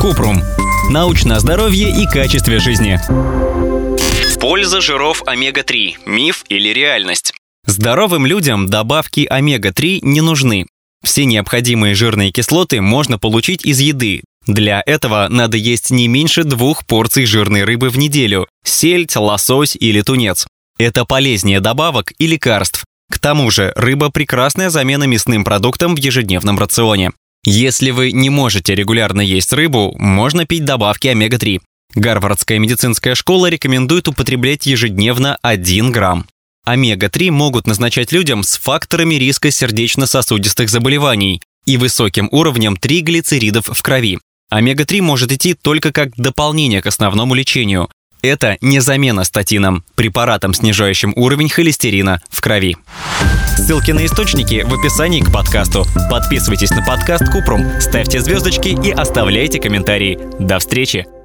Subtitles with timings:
[0.00, 0.42] Купрум.
[0.90, 2.98] Научное здоровье и качестве жизни.
[4.46, 5.94] Польза жиров омега-3.
[6.06, 7.32] Миф или реальность?
[7.66, 10.66] Здоровым людям добавки омега-3 не нужны.
[11.02, 14.22] Все необходимые жирные кислоты можно получить из еды.
[14.46, 20.00] Для этого надо есть не меньше двух порций жирной рыбы в неделю– сельдь, лосось или
[20.02, 20.46] тунец.
[20.78, 22.84] Это полезнее добавок и лекарств.
[23.10, 27.10] К тому же рыба– прекрасная замена мясным продуктам в ежедневном рационе.
[27.48, 31.60] Если вы не можете регулярно есть рыбу, можно пить добавки омега-3.
[31.94, 36.26] Гарвардская медицинская школа рекомендует употреблять ежедневно 1 грамм.
[36.64, 44.18] Омега-3 могут назначать людям с факторами риска сердечно-сосудистых заболеваний и высоким уровнем триглицеридов в крови.
[44.50, 47.88] Омега-3 может идти только как дополнение к основному лечению.
[48.22, 52.76] Это не замена статинам, препаратам, снижающим уровень холестерина в крови.
[53.56, 55.84] Ссылки на источники в описании к подкасту.
[56.10, 60.18] Подписывайтесь на подкаст Купрум, ставьте звездочки и оставляйте комментарии.
[60.38, 61.15] До встречи!